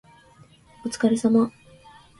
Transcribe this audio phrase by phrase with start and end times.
[0.83, 1.51] お疲れ様